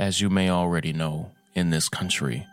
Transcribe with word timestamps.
As 0.00 0.18
you 0.18 0.30
may 0.30 0.48
already 0.48 0.94
know, 0.94 1.30
in 1.54 1.68
this 1.68 1.90
country, 1.90 2.46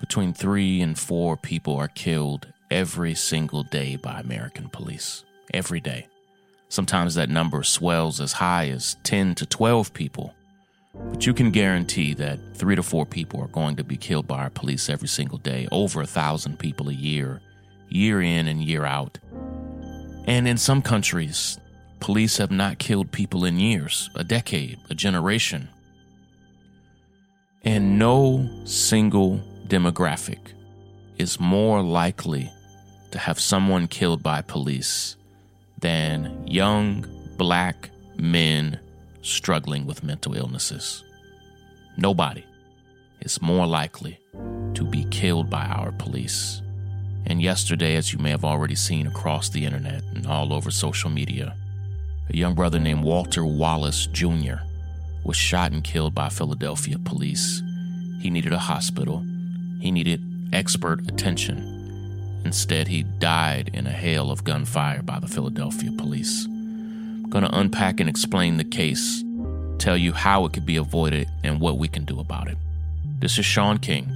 between 0.00 0.34
three 0.34 0.82
and 0.82 0.98
four 0.98 1.34
people 1.34 1.74
are 1.76 1.88
killed 1.88 2.46
every 2.70 3.14
single 3.14 3.62
day 3.62 3.96
by 3.96 4.20
American 4.20 4.68
police. 4.68 5.24
Every 5.54 5.80
day. 5.80 6.08
Sometimes 6.68 7.14
that 7.14 7.30
number 7.30 7.62
swells 7.62 8.20
as 8.20 8.34
high 8.34 8.68
as 8.68 8.98
10 9.04 9.34
to 9.36 9.46
12 9.46 9.94
people. 9.94 10.34
But 10.94 11.24
you 11.24 11.32
can 11.32 11.50
guarantee 11.50 12.12
that 12.14 12.38
three 12.54 12.76
to 12.76 12.82
four 12.82 13.06
people 13.06 13.40
are 13.40 13.48
going 13.48 13.76
to 13.76 13.82
be 13.82 13.96
killed 13.96 14.26
by 14.26 14.40
our 14.40 14.50
police 14.50 14.90
every 14.90 15.08
single 15.08 15.38
day, 15.38 15.68
over 15.72 16.02
a 16.02 16.06
thousand 16.06 16.58
people 16.58 16.90
a 16.90 16.92
year, 16.92 17.40
year 17.88 18.20
in 18.20 18.46
and 18.46 18.62
year 18.62 18.84
out. 18.84 19.18
And 20.26 20.46
in 20.46 20.58
some 20.58 20.82
countries, 20.82 21.58
police 21.98 22.36
have 22.36 22.50
not 22.50 22.78
killed 22.78 23.10
people 23.10 23.46
in 23.46 23.58
years, 23.58 24.10
a 24.16 24.22
decade, 24.22 24.80
a 24.90 24.94
generation. 24.94 25.70
And 27.62 27.98
no 27.98 28.48
single 28.64 29.40
demographic 29.66 30.38
is 31.18 31.38
more 31.38 31.82
likely 31.82 32.50
to 33.10 33.18
have 33.18 33.38
someone 33.38 33.86
killed 33.86 34.22
by 34.22 34.40
police 34.40 35.16
than 35.78 36.46
young 36.46 37.04
black 37.36 37.90
men 38.16 38.80
struggling 39.20 39.86
with 39.86 40.02
mental 40.02 40.34
illnesses. 40.34 41.04
Nobody 41.98 42.44
is 43.20 43.42
more 43.42 43.66
likely 43.66 44.18
to 44.74 44.84
be 44.84 45.04
killed 45.10 45.50
by 45.50 45.66
our 45.66 45.92
police. 45.92 46.62
And 47.26 47.42
yesterday, 47.42 47.96
as 47.96 48.12
you 48.12 48.18
may 48.18 48.30
have 48.30 48.44
already 48.44 48.74
seen 48.74 49.06
across 49.06 49.50
the 49.50 49.66
internet 49.66 50.02
and 50.14 50.26
all 50.26 50.54
over 50.54 50.70
social 50.70 51.10
media, 51.10 51.54
a 52.30 52.36
young 52.36 52.54
brother 52.54 52.78
named 52.78 53.04
Walter 53.04 53.44
Wallace 53.44 54.06
Jr. 54.06 54.60
was 55.24 55.36
shot 55.36 55.72
and 55.72 55.84
killed 55.84 56.14
by 56.14 56.28
Philadelphia 56.28 56.98
police. 56.98 57.62
He 58.20 58.30
needed 58.30 58.52
a 58.52 58.58
hospital, 58.58 59.24
he 59.80 59.90
needed 59.90 60.22
expert 60.52 61.08
attention. 61.08 62.42
Instead, 62.44 62.88
he 62.88 63.02
died 63.02 63.70
in 63.74 63.86
a 63.86 63.92
hail 63.92 64.30
of 64.30 64.44
gunfire 64.44 65.02
by 65.02 65.18
the 65.18 65.28
Philadelphia 65.28 65.92
police. 65.92 66.46
I'm 66.46 67.28
going 67.28 67.44
to 67.44 67.58
unpack 67.58 68.00
and 68.00 68.08
explain 68.08 68.56
the 68.56 68.64
case, 68.64 69.22
tell 69.78 69.96
you 69.96 70.12
how 70.12 70.46
it 70.46 70.52
could 70.52 70.66
be 70.66 70.76
avoided 70.76 71.28
and 71.44 71.60
what 71.60 71.78
we 71.78 71.86
can 71.86 72.04
do 72.04 72.18
about 72.18 72.48
it. 72.48 72.56
This 73.18 73.38
is 73.38 73.44
Shaun 73.44 73.78
King, 73.78 74.08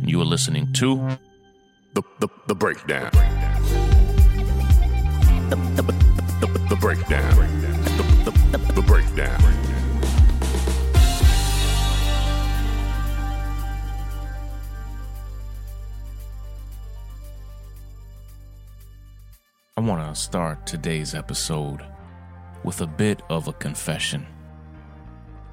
and 0.00 0.08
you 0.08 0.20
are 0.20 0.24
listening 0.24 0.72
to 0.74 1.18
The, 1.94 2.02
the, 2.20 2.28
the 2.46 2.54
breakdown. 2.54 3.10
The, 5.50 5.56
the, 5.74 5.82
the, 5.82 6.46
the, 6.46 6.46
the 6.70 6.76
breakdown. 6.76 7.36
The, 7.36 8.30
the, 8.30 8.58
the, 8.58 8.72
the 8.72 8.82
breakdown. 8.82 9.71
Want 19.86 20.14
to 20.14 20.20
start 20.20 20.64
today's 20.64 21.12
episode 21.12 21.84
with 22.62 22.80
a 22.80 22.86
bit 22.86 23.20
of 23.28 23.48
a 23.48 23.52
confession. 23.52 24.24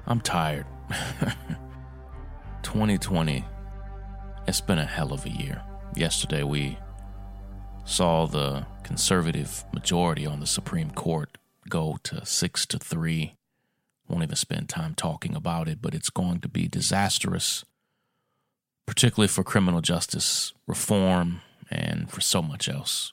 I'm 0.06 0.20
tired. 0.20 0.66
2020, 2.62 3.44
it's 4.46 4.60
been 4.60 4.78
a 4.78 4.86
hell 4.86 5.12
of 5.12 5.26
a 5.26 5.30
year. 5.30 5.62
Yesterday, 5.96 6.44
we 6.44 6.78
saw 7.84 8.26
the 8.26 8.66
conservative 8.84 9.64
majority 9.72 10.26
on 10.26 10.38
the 10.38 10.46
Supreme 10.46 10.92
Court 10.92 11.36
go 11.68 11.98
to 12.04 12.24
six 12.24 12.66
to 12.66 12.78
three. 12.78 13.34
Won't 14.06 14.22
even 14.22 14.36
spend 14.36 14.68
time 14.68 14.94
talking 14.94 15.34
about 15.34 15.66
it, 15.66 15.82
but 15.82 15.94
it's 15.94 16.10
going 16.10 16.40
to 16.40 16.48
be 16.48 16.68
disastrous, 16.68 17.64
particularly 18.86 19.28
for 19.28 19.42
criminal 19.42 19.80
justice 19.80 20.52
reform 20.68 21.40
and 21.68 22.08
for 22.08 22.20
so 22.20 22.40
much 22.40 22.68
else. 22.68 23.12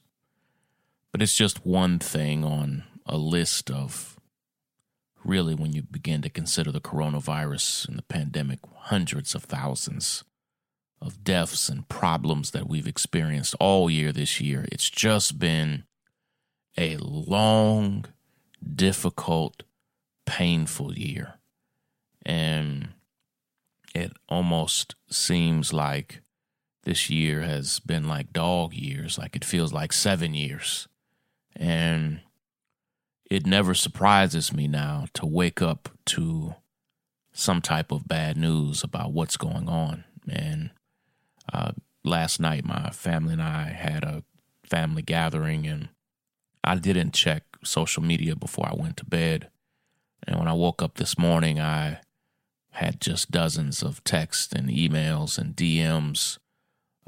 But 1.12 1.22
it's 1.22 1.35
just 1.35 1.66
one 1.66 2.00
thing 2.00 2.44
on 2.44 2.84
a 3.06 3.18
list 3.18 3.72
of 3.72 4.19
really, 5.23 5.56
when 5.56 5.73
you 5.73 5.81
begin 5.81 6.22
to 6.22 6.29
consider 6.29 6.72
the 6.72 6.79
coronavirus 6.79 7.88
and 7.88 7.97
the 7.97 8.03
pandemic, 8.03 8.59
hundreds 8.75 9.35
of 9.35 9.44
thousands 9.44 10.23
of 11.01 11.23
deaths 11.23 11.69
and 11.69 11.88
problems 11.90 12.51
that 12.51 12.68
we've 12.68 12.88
experienced 12.88 13.56
all 13.59 13.90
year 13.90 14.12
this 14.12 14.41
year. 14.41 14.66
It's 14.72 14.90
just 14.90 15.38
been 15.38 15.84
a 16.78 16.97
long, 16.97 18.06
difficult, 18.75 19.63
painful 20.25 20.94
year. 20.94 21.35
And 22.25 22.89
it 23.94 24.13
almost 24.28 24.95
seems 25.09 25.72
like 25.74 26.22
this 26.84 27.09
year 27.09 27.41
has 27.41 27.79
been 27.79 28.07
like 28.07 28.34
dog 28.34 28.74
years, 28.74 29.18
like 29.18 29.35
it 29.35 29.45
feels 29.45 29.74
like 29.74 29.94
seven 29.94 30.34
years. 30.34 30.88
And 31.57 32.22
it 33.29 33.45
never 33.45 33.73
surprises 33.73 34.53
me 34.53 34.68
now 34.68 35.06
to 35.13 35.25
wake 35.25 35.62
up 35.62 35.90
to 36.06 36.56
some 37.34 37.62
type 37.62 37.91
of 37.91 38.07
bad 38.07 38.38
news 38.38 38.84
about 38.84 39.12
what's 39.12 39.38
going 39.38 39.68
on. 39.68 40.06
And 40.29 40.72
uh, 41.51 41.72
last 42.03 42.40
night, 42.40 42.66
my 42.66 42.90
family 42.91 43.34
and 43.34 43.41
I 43.41 43.69
had 43.69 44.03
a 44.03 44.23
family 44.63 45.01
gathering, 45.01 45.68
and 45.68 45.90
I 46.63 46.75
didn't 46.75 47.13
check 47.13 47.44
social 47.63 48.03
media 48.03 48.35
before 48.35 48.68
I 48.68 48.75
went 48.75 48.97
to 48.97 49.06
bed. 49.06 49.50
And 50.25 50.38
when 50.38 50.47
I 50.47 50.53
woke 50.53 50.81
up 50.81 50.95
this 50.95 51.18
morning, 51.18 51.59
I 51.59 52.00
had 52.72 53.01
just 53.01 53.31
dozens 53.31 53.81
of 53.81 54.03
texts 54.03 54.53
and 54.53 54.69
emails 54.69 55.38
and 55.38 55.56
DMs 55.56 56.38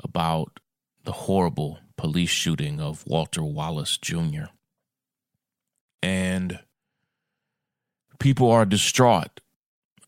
about 0.04 0.60
the 1.04 1.12
horrible 1.12 1.80
police 2.00 2.30
shooting 2.30 2.80
of 2.80 3.06
Walter 3.06 3.44
Wallace 3.44 3.98
Jr. 3.98 4.46
And 6.02 6.60
people 8.20 8.50
are 8.50 8.64
distraught. 8.64 9.42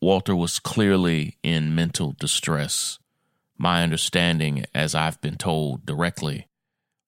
Walter 0.00 0.34
was 0.34 0.58
clearly 0.58 1.36
in 1.42 1.74
mental 1.74 2.16
distress. 2.18 2.98
My 3.58 3.82
understanding, 3.82 4.64
as 4.74 4.94
I've 4.94 5.20
been 5.20 5.36
told 5.36 5.84
directly, 5.84 6.48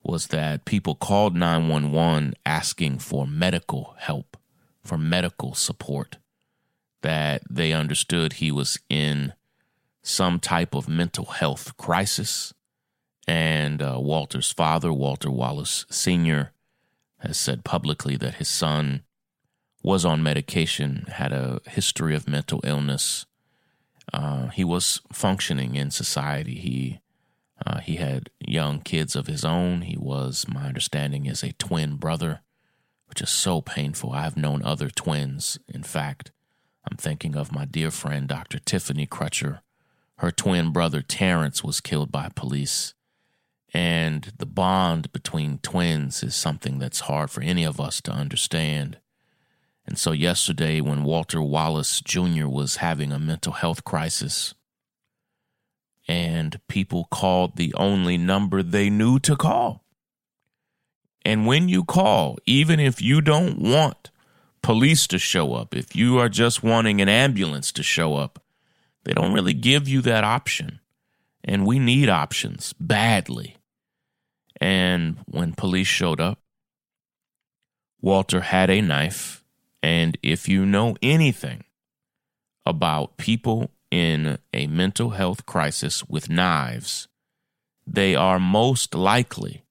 was 0.02 0.26
that 0.26 0.66
people 0.66 0.94
called 0.94 1.34
911 1.34 2.34
asking 2.44 2.98
for 2.98 3.26
medical 3.26 3.96
help, 4.00 4.36
for 4.82 4.98
medical 4.98 5.54
support, 5.54 6.18
that 7.00 7.40
they 7.48 7.72
understood 7.72 8.34
he 8.34 8.52
was 8.52 8.78
in 8.90 9.32
some 10.02 10.38
type 10.38 10.74
of 10.74 10.90
mental 10.90 11.24
health 11.24 11.74
crisis. 11.78 12.52
And 13.26 13.80
uh, 13.80 13.98
Walter's 13.98 14.52
father, 14.52 14.92
Walter 14.92 15.30
Wallace 15.30 15.86
Sr., 15.90 16.52
has 17.18 17.38
said 17.38 17.64
publicly 17.64 18.16
that 18.16 18.34
his 18.34 18.48
son 18.48 19.02
was 19.82 20.04
on 20.04 20.22
medication, 20.22 21.06
had 21.08 21.32
a 21.32 21.60
history 21.68 22.14
of 22.14 22.28
mental 22.28 22.60
illness. 22.64 23.26
Uh, 24.12 24.48
he 24.48 24.64
was 24.64 25.00
functioning 25.12 25.74
in 25.74 25.90
society. 25.90 26.54
He 26.54 27.00
uh, 27.64 27.78
he 27.78 27.96
had 27.96 28.30
young 28.40 28.80
kids 28.80 29.14
of 29.14 29.26
his 29.26 29.44
own. 29.44 29.82
He 29.82 29.96
was, 29.96 30.46
my 30.48 30.66
understanding, 30.66 31.26
is 31.26 31.42
a 31.42 31.52
twin 31.52 31.96
brother, 31.96 32.40
which 33.06 33.22
is 33.22 33.30
so 33.30 33.60
painful. 33.60 34.12
I've 34.12 34.36
known 34.36 34.62
other 34.62 34.90
twins. 34.90 35.58
In 35.68 35.82
fact, 35.82 36.32
I'm 36.90 36.96
thinking 36.96 37.36
of 37.36 37.52
my 37.52 37.64
dear 37.64 37.90
friend 37.90 38.28
Dr. 38.28 38.58
Tiffany 38.58 39.06
Crutcher. 39.06 39.60
Her 40.16 40.30
twin 40.30 40.72
brother 40.72 41.00
Terrence 41.00 41.64
was 41.64 41.80
killed 41.80 42.12
by 42.12 42.28
police. 42.34 42.94
And 43.74 44.32
the 44.38 44.46
bond 44.46 45.12
between 45.12 45.58
twins 45.58 46.22
is 46.22 46.36
something 46.36 46.78
that's 46.78 47.00
hard 47.00 47.30
for 47.30 47.42
any 47.42 47.64
of 47.64 47.80
us 47.80 48.00
to 48.02 48.12
understand. 48.12 48.98
And 49.84 49.98
so, 49.98 50.12
yesterday, 50.12 50.80
when 50.80 51.02
Walter 51.02 51.42
Wallace 51.42 52.00
Jr. 52.00 52.46
was 52.46 52.76
having 52.76 53.10
a 53.10 53.18
mental 53.18 53.52
health 53.52 53.82
crisis, 53.82 54.54
and 56.06 56.60
people 56.68 57.08
called 57.10 57.56
the 57.56 57.74
only 57.74 58.16
number 58.16 58.62
they 58.62 58.90
knew 58.90 59.18
to 59.20 59.34
call. 59.36 59.84
And 61.24 61.46
when 61.46 61.68
you 61.68 61.82
call, 61.82 62.38
even 62.46 62.78
if 62.78 63.02
you 63.02 63.20
don't 63.20 63.58
want 63.58 64.10
police 64.62 65.06
to 65.08 65.18
show 65.18 65.54
up, 65.54 65.74
if 65.74 65.96
you 65.96 66.18
are 66.18 66.28
just 66.28 66.62
wanting 66.62 67.00
an 67.00 67.08
ambulance 67.08 67.72
to 67.72 67.82
show 67.82 68.14
up, 68.14 68.42
they 69.04 69.12
don't 69.12 69.32
really 69.32 69.54
give 69.54 69.88
you 69.88 70.00
that 70.02 70.24
option. 70.24 70.80
And 71.42 71.66
we 71.66 71.78
need 71.78 72.08
options 72.08 72.74
badly. 72.78 73.56
And 74.60 75.18
when 75.26 75.52
police 75.52 75.86
showed 75.86 76.20
up, 76.20 76.38
Walter 78.00 78.40
had 78.40 78.70
a 78.70 78.80
knife. 78.80 79.42
And 79.82 80.16
if 80.22 80.48
you 80.48 80.64
know 80.64 80.96
anything 81.02 81.64
about 82.66 83.16
people 83.16 83.70
in 83.90 84.38
a 84.52 84.66
mental 84.66 85.10
health 85.10 85.46
crisis 85.46 86.04
with 86.08 86.30
knives, 86.30 87.08
they 87.86 88.14
are 88.14 88.38
most 88.38 88.94
likely 88.94 89.64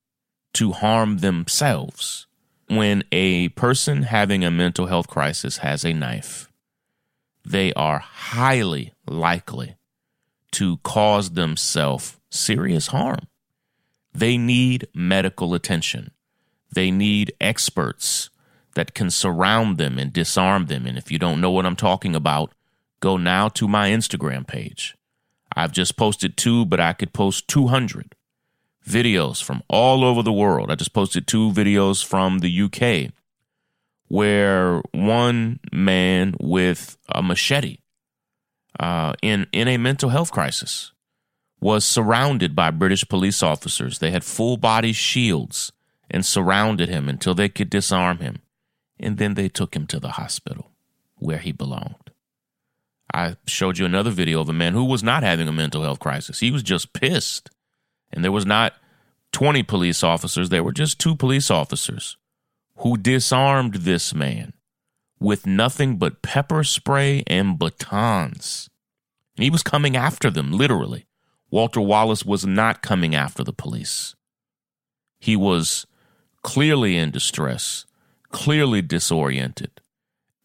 to 0.54 0.72
harm 0.72 1.20
themselves. 1.20 2.28
When 2.68 3.04
a 3.12 3.50
person 3.50 4.04
having 4.04 4.44
a 4.44 4.52
mental 4.52 4.88
health 4.88 5.08
crisis 5.08 5.58
has 5.58 5.84
a 5.84 5.94
knife, 5.94 6.50
they 7.46 7.74
are 7.74 8.00
highly 8.00 8.94
likely 9.06 9.76
to 10.54 10.78
cause 10.78 11.32
themselves 11.32 12.18
serious 12.32 12.88
harm. 12.88 13.28
They 14.14 14.38
need 14.38 14.88
medical 14.94 15.54
attention. 15.54 16.12
They 16.72 16.92
need 16.92 17.34
experts 17.42 18.30
that 18.76 18.94
can 18.94 19.10
surround 19.10 19.78
them 19.78 19.98
and 19.98 20.12
disarm 20.12 20.66
them. 20.68 20.86
And 20.86 20.98
if 20.98 21.12
you 21.12 21.20
don't 21.20 21.42
know 21.42 21.52
what 21.52 21.66
I'm 21.66 21.76
talking 21.76 22.16
about, 22.16 22.54
go 23.00 23.18
now 23.18 23.50
to 23.50 23.68
my 23.68 23.90
Instagram 23.90 24.48
page. 24.48 24.96
I've 25.56 25.72
just 25.72 25.98
posted 25.98 26.38
two, 26.38 26.66
but 26.66 26.80
I 26.80 26.94
could 26.94 27.14
post 27.14 27.48
200 27.48 28.16
videos 28.88 29.44
from 29.44 29.62
all 29.68 30.04
over 30.04 30.24
the 30.24 30.34
world. 30.34 30.72
I 30.72 30.76
just 30.76 30.94
posted 30.94 31.28
two 31.28 31.52
videos 31.52 32.04
from 32.04 32.40
the 32.40 32.62
UK 32.62 33.14
where 34.08 34.82
one 34.92 35.60
man 35.72 36.36
with 36.40 36.98
a 37.10 37.22
machete 37.22 37.78
uh, 38.80 39.14
in, 39.22 39.48
in 39.52 39.68
a 39.68 39.78
mental 39.78 40.10
health 40.10 40.32
crisis 40.32 40.93
was 41.64 41.86
surrounded 41.86 42.56
by 42.56 42.70
British 42.70 43.08
police 43.08 43.42
officers. 43.42 44.00
They 44.00 44.12
had 44.12 44.26
full 44.26 44.58
body 44.58 44.92
shields 44.92 45.72
and 46.12 46.26
surrounded 46.26 46.90
him 46.90 47.08
until 47.08 47.34
they 47.34 47.48
could 47.48 47.70
disarm 47.70 48.18
him. 48.20 48.42
And 49.00 49.18
then 49.18 49.36
they 49.36 49.48
took 49.48 49.74
him 49.74 49.88
to 49.88 50.00
the 50.00 50.12
hospital 50.12 50.72
where 51.16 51.38
he 51.38 51.54
belonged. 51.54 52.12
I 53.14 53.38
showed 53.48 53.78
you 53.78 53.86
another 53.86 54.12
video 54.12 54.42
of 54.42 54.50
a 54.50 54.54
man 54.54 54.74
who 54.74 54.84
was 54.84 55.04
not 55.04 55.24
having 55.24 55.48
a 55.48 55.54
mental 55.54 55.84
health 55.84 56.00
crisis. 56.00 56.42
He 56.42 56.52
was 56.52 56.64
just 56.64 56.92
pissed. 56.92 57.50
And 58.12 58.26
there 58.26 58.32
was 58.32 58.46
not 58.46 58.74
20 59.32 59.64
police 59.64 60.04
officers, 60.04 60.50
there 60.50 60.64
were 60.64 60.74
just 60.74 61.00
two 61.00 61.16
police 61.16 61.50
officers 61.50 62.18
who 62.78 62.98
disarmed 62.98 63.76
this 63.76 64.14
man 64.14 64.54
with 65.18 65.48
nothing 65.48 65.96
but 65.96 66.22
pepper 66.22 66.66
spray 66.66 67.24
and 67.26 67.58
batons. 67.58 68.70
And 69.38 69.46
he 69.46 69.50
was 69.50 69.64
coming 69.64 69.96
after 69.96 70.30
them, 70.30 70.52
literally. 70.52 71.08
Walter 71.54 71.82
Wallace 71.82 72.26
was 72.26 72.48
not 72.48 72.82
coming 72.82 73.14
after 73.14 73.44
the 73.44 73.54
police. 73.54 74.16
He 75.20 75.36
was 75.36 75.86
clearly 76.42 76.98
in 76.98 77.12
distress, 77.12 77.86
clearly 78.32 78.82
disoriented. 78.82 79.70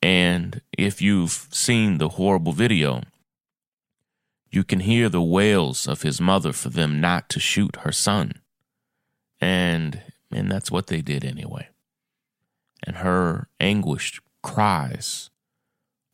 And 0.02 0.60
if 0.76 1.00
you've 1.00 1.48
seen 1.50 1.96
the 1.96 2.10
horrible 2.10 2.52
video, 2.52 3.04
you 4.50 4.62
can 4.64 4.80
hear 4.80 5.08
the 5.08 5.22
wails 5.22 5.88
of 5.88 6.02
his 6.02 6.20
mother 6.20 6.52
for 6.52 6.68
them 6.68 7.00
not 7.00 7.30
to 7.30 7.40
shoot 7.40 7.76
her 7.76 7.92
son. 7.92 8.42
And 9.40 10.02
and 10.30 10.50
that's 10.50 10.70
what 10.70 10.88
they 10.88 11.00
did 11.00 11.24
anyway. 11.24 11.70
And 12.86 12.96
her 12.96 13.48
anguished 13.58 14.20
cries 14.42 15.30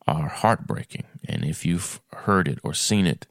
are 0.07 0.29
heartbreaking. 0.29 1.07
And 1.27 1.45
if 1.45 1.67
you've 1.67 2.01
heard 2.13 2.47
it 2.47 2.61
or 2.63 2.75
seen 2.75 3.09
it, 3.09 3.27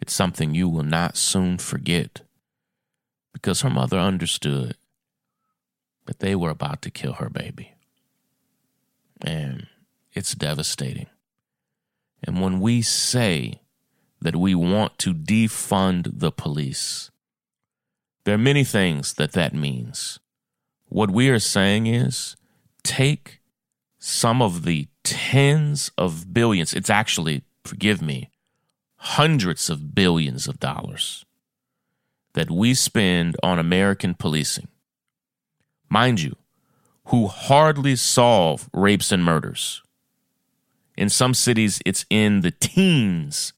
it's 0.00 0.12
something 0.12 0.54
you 0.54 0.68
will 0.68 0.82
not 0.82 1.16
soon 1.16 1.58
forget. 1.58 2.22
Because 3.32 3.60
her 3.60 3.70
mother 3.70 3.98
understood 3.98 4.76
that 6.06 6.18
they 6.18 6.34
were 6.34 6.50
about 6.50 6.82
to 6.82 6.90
kill 6.90 7.14
her 7.14 7.28
baby. 7.28 7.74
And 9.22 9.68
it's 10.12 10.34
devastating. 10.34 11.06
And 12.24 12.40
when 12.40 12.60
we 12.60 12.82
say 12.82 13.60
that 14.20 14.36
we 14.36 14.54
want 14.54 14.98
to 14.98 15.14
defund 15.14 16.18
the 16.18 16.32
police, 16.32 17.10
there 18.24 18.34
are 18.34 18.38
many 18.38 18.64
things 18.64 19.14
that 19.14 19.32
that 19.32 19.54
means. 19.54 20.18
What 20.88 21.10
we 21.10 21.28
are 21.28 21.38
saying 21.38 21.86
is 21.86 22.36
take 22.82 23.40
some 23.98 24.42
of 24.42 24.64
the 24.64 24.88
tens 25.04 25.90
of 25.96 26.34
billions, 26.34 26.74
it's 26.74 26.90
actually, 26.90 27.42
forgive 27.64 28.02
me, 28.02 28.30
hundreds 29.02 29.70
of 29.70 29.94
billions 29.94 30.46
of 30.46 30.60
dollars 30.60 31.24
that 32.34 32.50
we 32.50 32.74
spend 32.74 33.34
on 33.42 33.58
American 33.58 34.14
policing. 34.14 34.68
Mind 35.88 36.20
you, 36.20 36.36
who 37.06 37.26
hardly 37.26 37.96
solve 37.96 38.68
rapes 38.74 39.10
and 39.10 39.24
murders. 39.24 39.82
In 40.98 41.08
some 41.08 41.32
cities, 41.32 41.80
it's 41.86 42.04
in 42.10 42.42
the 42.42 42.50
teens. 42.50 43.54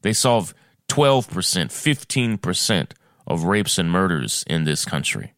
They 0.00 0.14
solve 0.14 0.54
12%, 0.88 1.28
15% 1.28 2.90
of 3.26 3.44
rapes 3.44 3.76
and 3.76 3.90
murders 3.90 4.44
in 4.48 4.64
this 4.64 4.86
country. 4.86 5.34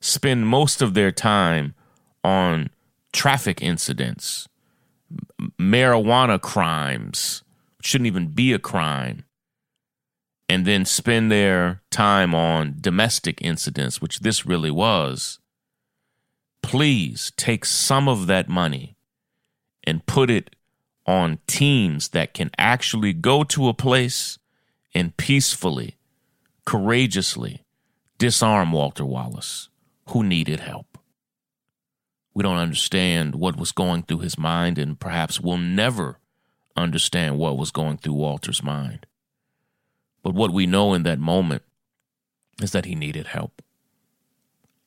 Spend 0.00 0.46
most 0.46 0.80
of 0.80 0.94
their 0.94 1.10
time 1.10 1.74
on 2.22 2.70
traffic 3.12 3.60
incidents, 3.60 4.46
marijuana 5.58 6.40
crimes, 6.40 7.42
shouldn't 7.86 8.06
even 8.06 8.28
be 8.28 8.52
a 8.52 8.58
crime, 8.58 9.24
and 10.48 10.66
then 10.66 10.84
spend 10.84 11.30
their 11.30 11.82
time 11.90 12.34
on 12.34 12.76
domestic 12.80 13.40
incidents, 13.40 14.00
which 14.00 14.20
this 14.20 14.44
really 14.44 14.70
was. 14.70 15.38
Please 16.62 17.32
take 17.36 17.64
some 17.64 18.08
of 18.08 18.26
that 18.26 18.48
money 18.48 18.96
and 19.84 20.04
put 20.06 20.30
it 20.30 20.56
on 21.06 21.38
teams 21.46 22.08
that 22.08 22.34
can 22.34 22.50
actually 22.58 23.12
go 23.12 23.44
to 23.44 23.68
a 23.68 23.74
place 23.74 24.38
and 24.92 25.16
peacefully, 25.16 25.96
courageously 26.64 27.62
disarm 28.18 28.72
Walter 28.72 29.04
Wallace, 29.04 29.68
who 30.08 30.24
needed 30.24 30.58
help. 30.58 30.98
We 32.34 32.42
don't 32.42 32.56
understand 32.58 33.36
what 33.36 33.56
was 33.56 33.70
going 33.70 34.02
through 34.02 34.20
his 34.20 34.36
mind, 34.36 34.76
and 34.76 34.98
perhaps 34.98 35.40
we'll 35.40 35.58
never 35.58 36.18
understand 36.76 37.38
what 37.38 37.58
was 37.58 37.70
going 37.70 37.98
through 37.98 38.14
Walter's 38.14 38.62
mind. 38.62 39.06
But 40.22 40.34
what 40.34 40.52
we 40.52 40.66
know 40.66 40.94
in 40.94 41.02
that 41.04 41.18
moment 41.18 41.62
is 42.60 42.72
that 42.72 42.84
he 42.84 42.94
needed 42.94 43.28
help. 43.28 43.62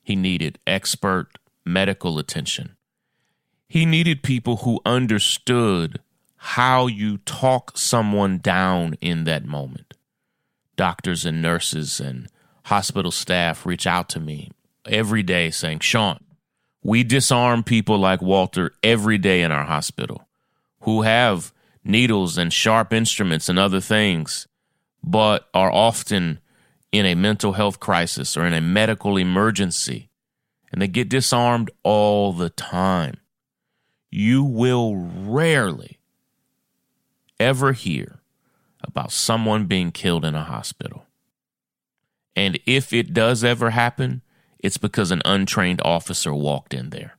He 0.02 0.16
needed 0.16 0.58
expert 0.66 1.38
medical 1.64 2.18
attention. 2.18 2.76
He 3.68 3.86
needed 3.86 4.22
people 4.22 4.58
who 4.58 4.80
understood 4.84 6.00
how 6.36 6.86
you 6.86 7.18
talk 7.18 7.76
someone 7.76 8.38
down 8.38 8.94
in 9.00 9.24
that 9.24 9.44
moment. 9.44 9.94
Doctors 10.76 11.24
and 11.24 11.40
nurses 11.40 12.00
and 12.00 12.28
hospital 12.64 13.10
staff 13.10 13.64
reach 13.66 13.86
out 13.86 14.08
to 14.08 14.20
me 14.20 14.50
every 14.86 15.22
day 15.22 15.50
saying, 15.50 15.80
Shaun, 15.80 16.18
we 16.82 17.04
disarm 17.04 17.62
people 17.62 17.98
like 17.98 18.22
Walter 18.22 18.72
every 18.82 19.18
day 19.18 19.42
in 19.42 19.52
our 19.52 19.64
hospital 19.64 20.26
who 20.80 21.02
have 21.02 21.52
needles 21.84 22.36
and 22.38 22.52
sharp 22.52 22.92
instruments 22.92 23.48
and 23.48 23.58
other 23.58 23.80
things, 23.80 24.46
but 25.02 25.48
are 25.54 25.72
often 25.72 26.40
in 26.92 27.06
a 27.06 27.14
mental 27.14 27.52
health 27.52 27.80
crisis 27.80 28.36
or 28.36 28.46
in 28.46 28.52
a 28.52 28.60
medical 28.60 29.16
emergency. 29.16 30.08
And 30.72 30.80
they 30.80 30.88
get 30.88 31.08
disarmed 31.08 31.70
all 31.82 32.32
the 32.32 32.50
time. 32.50 33.16
You 34.10 34.44
will 34.44 34.96
rarely 34.96 35.98
ever 37.38 37.72
hear 37.72 38.20
about 38.82 39.12
someone 39.12 39.66
being 39.66 39.90
killed 39.90 40.24
in 40.24 40.34
a 40.34 40.44
hospital. 40.44 41.06
And 42.36 42.58
if 42.66 42.92
it 42.92 43.12
does 43.12 43.42
ever 43.42 43.70
happen, 43.70 44.22
it's 44.58 44.78
because 44.78 45.10
an 45.10 45.22
untrained 45.24 45.80
officer 45.84 46.34
walked 46.34 46.74
in 46.74 46.90
there. 46.90 47.16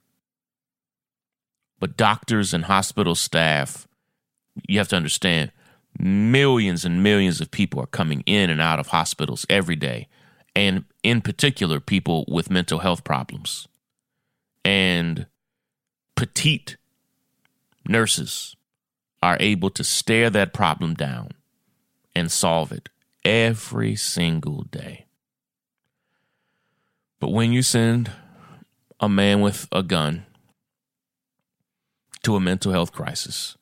But 1.80 1.98
doctors 1.98 2.54
and 2.54 2.66
hospital 2.66 3.16
staff, 3.16 3.88
you 4.68 4.78
have 4.78 4.88
to 4.90 4.96
understand, 4.96 5.52
millions 5.98 6.86
and 6.86 7.04
millions 7.04 7.42
of 7.42 7.52
people 7.52 7.80
are 7.82 7.88
coming 7.88 8.24
in 8.26 8.50
and 8.50 8.62
out 8.62 8.80
of 8.80 8.88
hospitals 8.88 9.46
every 9.50 9.76
day. 9.76 10.08
And 10.56 10.86
in 11.04 11.22
particular, 11.22 11.80
people 11.80 12.26
with 12.28 12.50
mental 12.50 12.80
health 12.80 13.04
problems. 13.04 13.68
And 14.64 15.28
petite 16.16 16.78
nurses 17.88 18.56
are 19.24 19.38
able 19.40 19.70
to 19.72 19.84
stare 19.84 20.30
that 20.30 20.54
problem 20.54 20.94
down 20.94 21.32
and 22.16 22.32
solve 22.32 22.72
it 22.72 22.90
every 23.24 23.96
single 23.96 24.64
day. 24.64 25.06
But 27.20 27.30
when 27.30 27.54
you 27.54 27.62
send 27.62 28.12
a 29.00 29.08
man 29.08 29.42
with 29.42 29.68
a 29.72 29.84
gun 29.84 30.26
to 32.24 32.36
a 32.36 32.40
mental 32.40 32.72
health 32.72 32.92
crisis, 32.92 33.58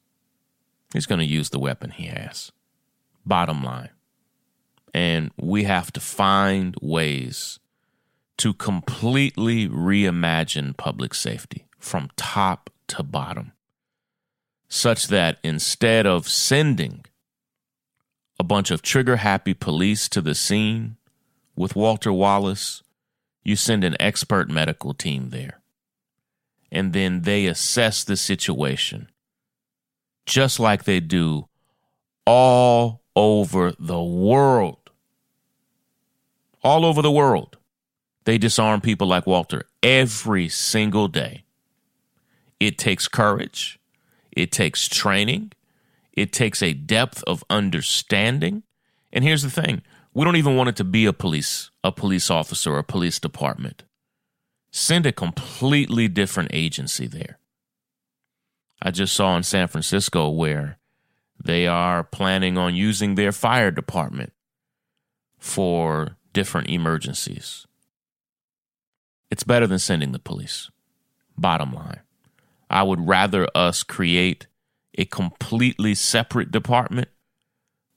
he's 0.93 1.05
going 1.05 1.19
to 1.19 1.25
use 1.25 1.49
the 1.49 1.59
weapon 1.59 1.91
he 1.91 2.07
has. 2.07 2.51
Bottom 3.25 3.63
line. 3.63 3.89
And 4.93 5.31
we 5.37 5.63
have 5.65 5.91
to 5.93 5.99
find 5.99 6.75
ways 6.81 7.59
to 8.37 8.53
completely 8.53 9.67
reimagine 9.67 10.75
public 10.75 11.13
safety 11.13 11.67
from 11.77 12.09
top 12.15 12.69
to 12.87 13.03
bottom, 13.03 13.51
such 14.67 15.07
that 15.07 15.37
instead 15.43 16.07
of 16.07 16.27
sending 16.27 17.05
a 18.39 18.43
bunch 18.43 18.71
of 18.71 18.81
trigger 18.81 19.17
happy 19.17 19.53
police 19.53 20.07
to 20.09 20.21
the 20.21 20.33
scene 20.33 20.95
with 21.55 21.75
Walter 21.75 22.13
Wallace, 22.13 22.81
you 23.43 23.55
send 23.55 23.83
an 23.83 23.97
expert 23.99 24.49
medical 24.49 24.93
team 24.93 25.29
there. 25.29 25.59
And 26.71 26.93
then 26.93 27.23
they 27.23 27.45
assess 27.45 28.03
the 28.03 28.15
situation 28.15 29.09
just 30.29 30.59
like 30.59 30.83
they 30.83 30.99
do 30.99 31.49
all 32.25 33.01
over 33.15 33.73
the 33.79 34.01
world. 34.01 34.91
All 36.63 36.85
over 36.85 37.01
the 37.01 37.11
world. 37.11 37.57
They 38.25 38.37
disarm 38.37 38.79
people 38.79 39.07
like 39.07 39.25
Walter 39.25 39.63
every 39.81 40.47
single 40.47 41.07
day. 41.07 41.45
It 42.59 42.77
takes 42.77 43.07
courage, 43.07 43.79
it 44.31 44.51
takes 44.51 44.87
training, 44.87 45.53
it 46.13 46.31
takes 46.31 46.61
a 46.61 46.73
depth 46.73 47.23
of 47.25 47.43
understanding. 47.49 48.61
And 49.11 49.23
here's 49.23 49.41
the 49.41 49.49
thing 49.49 49.81
we 50.13 50.25
don't 50.25 50.35
even 50.35 50.55
want 50.55 50.69
it 50.69 50.75
to 50.75 50.83
be 50.83 51.07
a 51.07 51.13
police, 51.13 51.71
a 51.83 51.91
police 51.91 52.29
officer, 52.29 52.73
or 52.73 52.79
a 52.79 52.83
police 52.83 53.19
department. 53.19 53.83
Send 54.71 55.07
a 55.07 55.11
completely 55.11 56.07
different 56.07 56.51
agency 56.53 57.07
there. 57.07 57.39
I 58.81 58.91
just 58.91 59.13
saw 59.13 59.35
in 59.35 59.43
San 59.43 59.67
Francisco 59.67 60.29
where 60.29 60.77
they 61.43 61.67
are 61.67 62.03
planning 62.03 62.57
on 62.57 62.75
using 62.75 63.15
their 63.15 63.31
fire 63.31 63.71
department 63.71 64.33
for 65.37 66.17
different 66.33 66.69
emergencies. 66.69 67.65
It's 69.31 69.43
better 69.43 69.67
than 69.67 69.79
sending 69.79 70.11
the 70.11 70.19
police. 70.19 70.69
Bottom 71.37 71.73
line. 71.73 72.01
I 72.69 72.83
would 72.83 73.07
rather 73.07 73.47
us 73.55 73.83
create 73.83 74.47
a 74.97 75.05
completely 75.05 75.95
separate 75.95 76.51
department, 76.51 77.07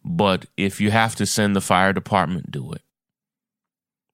but 0.04 0.46
if 0.56 0.80
you 0.80 0.90
have 0.90 1.14
to 1.16 1.26
send 1.26 1.56
the 1.56 1.60
fire 1.60 1.92
department, 1.92 2.50
do 2.50 2.72
it. 2.72 2.82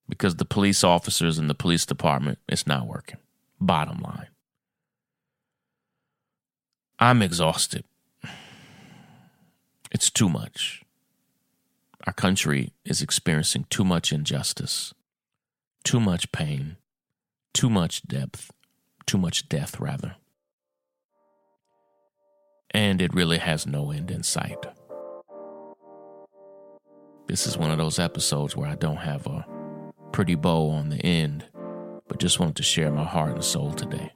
Because 0.09 0.37
the 0.37 0.45
police 0.45 0.83
officers 0.83 1.39
in 1.39 1.49
the 1.49 1.55
police 1.55 1.85
department, 1.85 2.39
it's 2.49 2.67
not 2.67 2.87
working. 2.87 3.19
Bottom 3.61 3.99
line. 4.01 4.29
I'm 7.01 7.23
exhausted. 7.23 7.85
It's 9.93 10.11
too 10.11 10.29
much. 10.29 10.83
Our 12.07 12.13
country 12.13 12.73
is 12.85 13.03
experiencing 13.03 13.67
too 13.71 13.85
much 13.85 14.13
injustice, 14.13 14.93
too 15.85 16.01
much 16.01 16.33
pain, 16.33 16.77
too 17.55 17.71
much 17.71 18.03
depth, 18.03 18.51
too 19.07 19.19
much 19.19 19.49
death, 19.49 19.79
rather. 19.79 20.17
And 22.73 23.01
it 23.01 23.15
really 23.15 23.39
has 23.39 23.67
no 23.67 23.93
end 23.93 24.11
in 24.11 24.25
sight. 24.25 24.67
This 27.29 27.47
is 27.47 27.57
one 27.57 27.71
of 27.71 27.79
those 27.79 27.99
episodes 27.99 28.57
where 28.57 28.69
I 28.69 28.75
don't 28.75 28.97
have 28.97 29.27
a 29.27 29.47
pretty 30.13 30.35
bow 30.35 30.71
on 30.71 30.89
the 30.89 31.05
end, 31.05 31.45
but 32.09 32.19
just 32.19 32.41
wanted 32.41 32.57
to 32.57 32.63
share 32.63 32.91
my 32.91 33.05
heart 33.05 33.35
and 33.35 33.45
soul 33.45 33.73
today. 33.73 34.11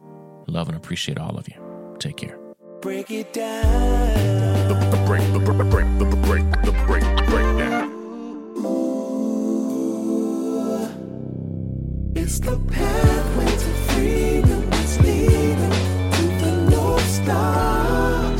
Love 0.48 0.68
and 0.68 0.76
appreciate 0.76 1.18
all 1.18 1.38
of 1.38 1.48
you. 1.48 1.96
Take 1.98 2.16
care. 2.16 2.41
Break 2.82 3.12
it 3.12 3.32
down. 3.32 4.66
Break, 5.06 5.06
break, 5.06 5.32
the, 5.32 5.38
the 5.38 5.64
break, 5.64 5.86
break, 5.94 6.44
the 6.64 6.72
breakdown. 7.28 7.92
It's 12.16 12.40
the 12.40 12.58
pathway 12.58 13.46
to 13.46 13.72
freedom. 13.92 14.68
Leading 15.00 15.70
to 16.10 16.22
the 16.44 16.66
North 16.72 17.08
Star. 17.08 18.36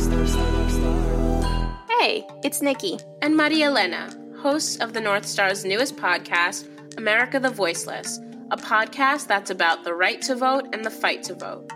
Hey, 2.01 2.27
it's 2.43 2.61
Nikki 2.61 2.99
and 3.21 3.37
Maria 3.37 3.67
Elena, 3.67 4.13
hosts 4.39 4.75
of 4.81 4.91
the 4.91 4.99
North 4.99 5.25
Star's 5.25 5.63
newest 5.63 5.95
podcast, 5.95 6.67
America 6.97 7.39
the 7.39 7.49
Voiceless, 7.49 8.19
a 8.51 8.57
podcast 8.57 9.27
that's 9.27 9.51
about 9.51 9.85
the 9.85 9.93
right 9.93 10.21
to 10.23 10.35
vote 10.35 10.67
and 10.73 10.83
the 10.83 10.91
fight 10.91 11.23
to 11.23 11.33
vote. 11.33 11.71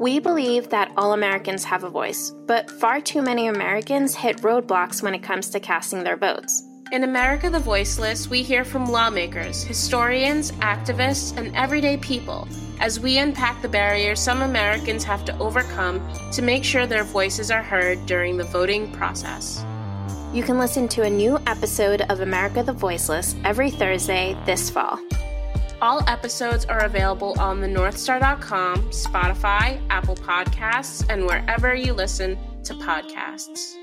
We 0.00 0.18
believe 0.18 0.70
that 0.70 0.90
all 0.96 1.12
Americans 1.12 1.62
have 1.64 1.84
a 1.84 1.90
voice, 1.90 2.32
but 2.46 2.70
far 2.70 3.02
too 3.02 3.20
many 3.20 3.48
Americans 3.48 4.14
hit 4.14 4.38
roadblocks 4.38 5.02
when 5.02 5.12
it 5.12 5.22
comes 5.22 5.50
to 5.50 5.60
casting 5.60 6.02
their 6.02 6.16
votes. 6.16 6.62
In 6.90 7.04
America 7.04 7.50
the 7.50 7.58
Voiceless, 7.58 8.26
we 8.26 8.42
hear 8.42 8.64
from 8.64 8.90
lawmakers, 8.90 9.62
historians, 9.62 10.52
activists, 10.52 11.36
and 11.36 11.54
everyday 11.54 11.98
people 11.98 12.48
as 12.80 12.98
we 12.98 13.18
unpack 13.18 13.60
the 13.60 13.68
barriers 13.68 14.20
some 14.20 14.40
Americans 14.40 15.04
have 15.04 15.26
to 15.26 15.38
overcome 15.38 16.00
to 16.32 16.40
make 16.40 16.64
sure 16.64 16.86
their 16.86 17.04
voices 17.04 17.50
are 17.50 17.62
heard 17.62 18.06
during 18.06 18.38
the 18.38 18.44
voting 18.44 18.90
process. 18.92 19.62
You 20.32 20.42
can 20.42 20.58
listen 20.58 20.88
to 20.88 21.02
a 21.02 21.10
new 21.10 21.38
episode 21.46 22.00
of 22.08 22.20
America 22.20 22.62
the 22.62 22.72
Voiceless 22.72 23.36
every 23.44 23.70
Thursday 23.70 24.34
this 24.46 24.70
fall. 24.70 24.98
All 25.82 26.02
episodes 26.06 26.66
are 26.66 26.84
available 26.84 27.34
on 27.40 27.62
the 27.62 27.66
thenorthstar.com, 27.66 28.90
Spotify, 28.90 29.80
Apple 29.88 30.14
Podcasts, 30.14 31.06
and 31.08 31.24
wherever 31.24 31.74
you 31.74 31.94
listen 31.94 32.36
to 32.64 32.74
podcasts. 32.74 33.76